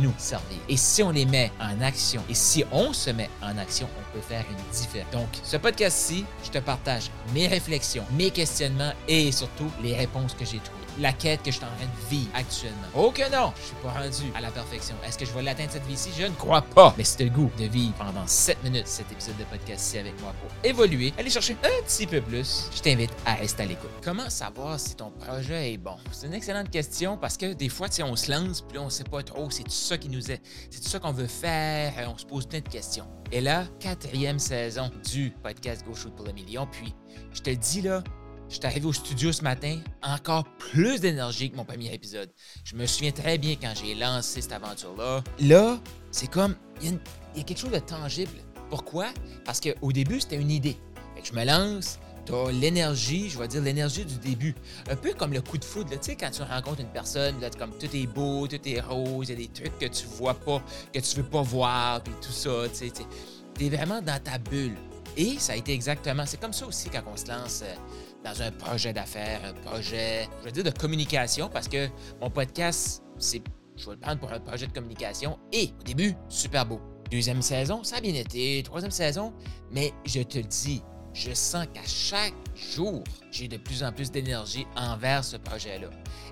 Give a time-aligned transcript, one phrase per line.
[0.00, 0.58] nous servir.
[0.68, 4.12] Et si on les met en action, et si on se met en action, on
[4.12, 5.12] peut faire une différence.
[5.12, 10.44] Donc, ce podcast-ci, je te partage mes réflexions, mes questionnements et surtout les réponses que
[10.44, 12.76] j'ai trouvées la quête que je suis en train de vivre actuellement.
[12.94, 14.94] Oh que non, je suis pas rendu à la perfection.
[15.06, 16.10] Est-ce que je vais l'atteindre cette vie-ci?
[16.16, 16.94] Je ne crois pas.
[16.98, 20.34] Mais c'est le goût de vivre pendant 7 minutes cet épisode de podcast-ci avec moi
[20.40, 22.68] pour évoluer, aller chercher un petit peu plus.
[22.74, 23.90] Je t'invite à rester à l'écoute.
[24.02, 25.96] Comment savoir si ton projet est bon?
[26.12, 29.22] C'est une excellente question parce que des fois, on se lance, puis on sait pas
[29.22, 30.40] trop, c'est ça qui nous est,
[30.70, 33.08] c'est tout ça qu'on veut faire, on se pose plein de questions.
[33.32, 36.94] Et là, quatrième saison du podcast Go Shoot pour le million, puis
[37.32, 38.04] je te dis là,
[38.48, 42.30] je suis arrivé au studio ce matin encore plus d'énergie que mon premier épisode.
[42.62, 45.24] Je me souviens très bien quand j'ai lancé cette aventure-là.
[45.40, 45.80] Là,
[46.12, 46.92] c'est comme, il
[47.34, 48.30] y, a quelque chose de tangible.
[48.68, 49.08] Pourquoi?
[49.44, 50.76] Parce qu'au début, c'était une idée.
[51.22, 54.54] Je me lance, t'as l'énergie, je vais dire l'énergie du début.
[54.90, 57.50] Un peu comme le coup de foudre, tu sais, quand tu rencontres une personne, là,
[57.58, 60.34] comme tout est beau, tout est rose, il y a des trucs que tu vois
[60.34, 62.92] pas, que tu veux pas voir, puis tout ça, tu sais.
[63.54, 64.76] T'es vraiment dans ta bulle.
[65.16, 67.74] Et ça a été exactement, c'est comme ça aussi quand on se lance euh,
[68.24, 71.88] dans un projet d'affaires, un projet, je veux dire, de communication, parce que
[72.20, 73.42] mon podcast, c'est,
[73.76, 75.38] je vais le prendre pour un projet de communication.
[75.52, 76.80] Et au début, super beau.
[77.10, 78.62] Deuxième saison, ça a bien été.
[78.62, 79.32] Troisième saison,
[79.72, 80.80] mais je te le dis,
[81.14, 82.34] je sens qu'à chaque
[82.74, 85.88] jour, j'ai de plus en plus d'énergie envers ce projet-là.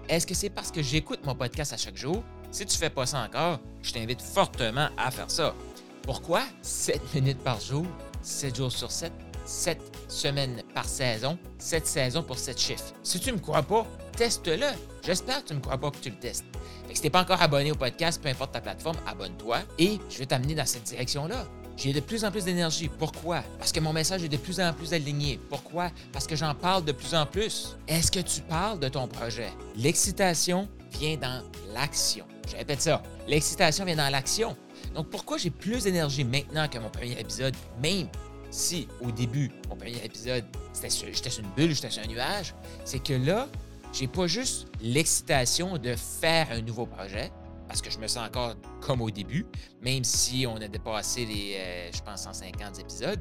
[0.09, 2.23] Est-ce que c'est parce que j'écoute mon podcast à chaque jour?
[2.51, 5.55] Si tu ne fais pas ça encore, je t'invite fortement à faire ça.
[6.03, 6.43] Pourquoi?
[6.62, 7.87] 7 minutes par jour,
[8.23, 9.12] 7 jours sur 7,
[9.45, 12.95] 7 semaines par saison, 7 saisons pour 7 chiffres?
[13.03, 14.66] Si tu ne me crois pas, teste-le.
[15.05, 16.45] J'espère que tu ne me crois pas que tu le testes.
[16.87, 19.59] Fait que si tu n'es pas encore abonné au podcast, peu importe ta plateforme, abonne-toi
[19.78, 21.47] et je vais t'amener dans cette direction-là.
[21.78, 22.89] J'ai de plus en plus d'énergie.
[22.89, 23.44] Pourquoi?
[23.56, 25.39] Parce que mon message est de plus en plus aligné.
[25.49, 25.93] Pourquoi?
[26.12, 27.77] Parce que j'en parle de plus en plus.
[27.87, 29.50] Est-ce que tu parles de ton projet?
[29.77, 30.69] L'excitation
[30.99, 31.41] vient dans
[31.72, 32.27] l'action.
[32.50, 33.00] Je répète ça.
[33.28, 34.56] L'excitation vient dans l'action.
[34.97, 38.09] Donc pourquoi j'ai plus d'énergie maintenant que mon premier épisode, même
[38.50, 43.03] si au début, mon premier épisode, j'étais sur une bulle, j'étais sur un nuage, c'est
[43.03, 43.47] que là,
[43.93, 47.31] j'ai pas juste l'excitation de faire un nouveau projet,
[47.69, 49.47] parce que je me sens encore comme au début,
[49.83, 53.21] même si on a dépassé les, euh, je pense, 150 épisodes,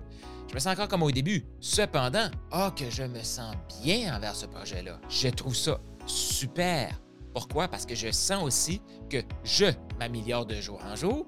[0.50, 1.46] je me sens encore comme au début.
[1.60, 3.54] Cependant, ah, que je me sens
[3.84, 5.00] bien envers ce projet-là.
[5.10, 7.00] Je trouve ça super.
[7.34, 7.68] Pourquoi?
[7.68, 9.66] Parce que je sens aussi que je
[10.00, 11.28] m'améliore de jour en jour,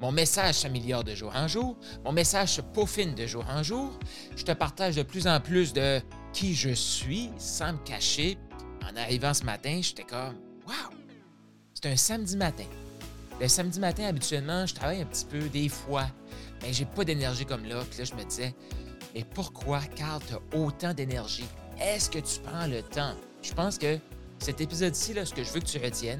[0.00, 1.76] mon message s'améliore de jour en jour.
[2.04, 3.98] Mon message se peaufine de jour en jour.
[4.36, 6.00] Je te partage de plus en plus de
[6.32, 8.38] qui je suis sans me cacher.
[8.84, 10.36] En arrivant ce matin, j'étais comme
[10.66, 10.97] Wow!
[11.80, 12.64] C'est un samedi matin.
[13.40, 16.06] Le samedi matin, habituellement, je travaille un petit peu des fois,
[16.60, 17.84] mais j'ai pas d'énergie comme là.
[17.88, 18.52] Puis là, je me disais
[19.14, 21.44] Mais pourquoi, Carl, tu as autant d'énergie?
[21.80, 23.14] Est-ce que tu prends le temps?
[23.42, 23.96] Je pense que
[24.40, 26.18] cet épisode-ci, ce que je veux que tu retiennes,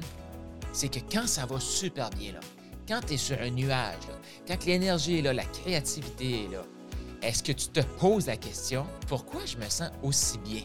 [0.71, 2.39] c'est que quand ça va super bien, là,
[2.87, 4.07] quand tu es sur un nuage,
[4.47, 6.63] quand l'énergie est là, la créativité est là,
[7.21, 10.61] est-ce que tu te poses la question pourquoi je me sens aussi bien?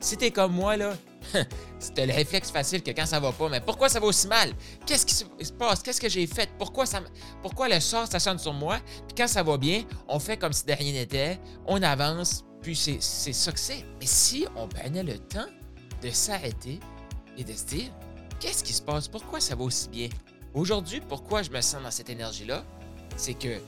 [0.00, 0.94] Si tu es comme moi, là,
[1.78, 4.52] c'est le réflexe facile que quand ça va pas, mais pourquoi ça va aussi mal?
[4.86, 5.82] Qu'est-ce qui se passe?
[5.82, 6.48] Qu'est-ce que j'ai fait?
[6.58, 7.00] Pourquoi, ça,
[7.42, 8.78] pourquoi le sort sonne sur moi?
[9.06, 12.76] Puis quand ça va bien, on fait comme si de rien n'était, on avance, puis
[12.76, 13.84] c'est ça que c'est.
[14.00, 15.46] Mais si on prenait le temps
[16.02, 16.80] de s'arrêter
[17.36, 17.90] et de se dire,
[18.40, 19.08] qu'est-ce qui se passe?
[19.08, 20.08] Pourquoi ça va aussi bien?
[20.54, 22.64] Aujourd'hui, pourquoi je me sens dans cette énergie-là?
[23.16, 23.60] C'est que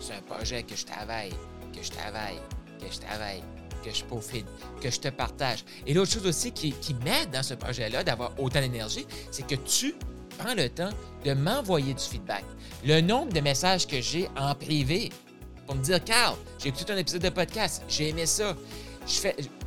[0.00, 1.32] c'est un projet que je travaille,
[1.74, 2.38] que je travaille,
[2.78, 3.42] que je travaille,
[3.84, 4.46] que je peaufine,
[4.80, 5.64] que je te partage.
[5.86, 6.74] Et l'autre chose aussi qui,
[7.04, 9.94] m'aide dans ce projet-là d'avoir autant d'énergie, c'est que tu
[10.38, 10.90] prends le temps
[11.24, 12.44] de m'envoyer du feedback.
[12.84, 15.10] Le nombre de messages que j'ai en privé
[15.66, 18.56] pour me dire Carl, j'ai écouté un épisode de podcast, j'ai aimé ça.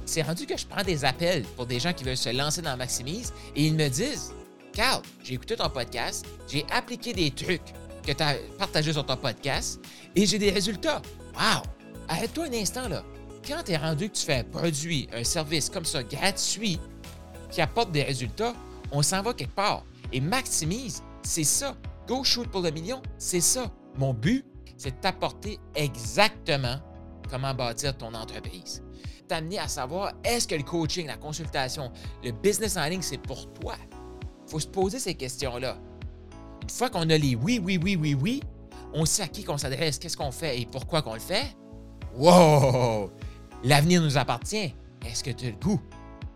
[0.05, 2.75] C'est rendu que je prends des appels pour des gens qui veulent se lancer dans
[2.77, 4.33] Maximise et ils me disent
[4.73, 7.61] Carl, j'ai écouté ton podcast, j'ai appliqué des trucs
[8.05, 9.79] que tu as partagés sur ton podcast
[10.15, 11.01] et j'ai des résultats.
[11.35, 11.80] Wow!
[12.21, 13.03] Arrête-toi un instant là.
[13.47, 16.79] Quand tu es rendu que tu fais un produit, un service comme ça, gratuit,
[17.49, 18.53] qui apporte des résultats,
[18.91, 19.83] on s'en va quelque part.
[20.13, 21.75] Et maximise, c'est ça.
[22.07, 23.71] Go shoot pour le million, c'est ça.
[23.97, 24.45] Mon but,
[24.77, 26.75] c'est de t'apporter exactement
[27.27, 28.83] comment bâtir ton entreprise.
[29.27, 31.91] T'amener à savoir est-ce que le coaching, la consultation,
[32.23, 33.73] le business en ligne, c'est pour toi?
[34.45, 35.75] Faut se poser ces questions-là.
[36.61, 38.43] Une fois qu'on a les oui, oui, oui, oui, oui,
[38.93, 41.55] on sait à qui qu'on s'adresse, qu'est-ce qu'on fait et pourquoi qu'on le fait.
[42.15, 43.11] Wow!
[43.63, 44.73] L'avenir nous appartient.
[45.05, 45.79] Est-ce que tu as le goût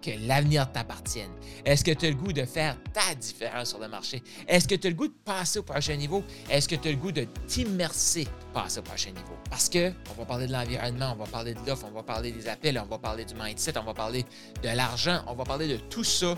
[0.02, 1.32] que l'avenir t'appartienne?
[1.66, 4.22] Est-ce que tu as le goût de faire ta différence sur le marché?
[4.48, 6.24] Est-ce que tu as le goût de passer au prochain niveau?
[6.50, 9.34] Est-ce que tu as le goût de t'immerser pour passer au prochain niveau?
[9.50, 12.32] Parce que on va parler de l'environnement, on va parler de l'offre, on va parler
[12.32, 14.24] des appels, on va parler du mindset, on va parler
[14.62, 16.36] de l'argent, on va parler de tout ça.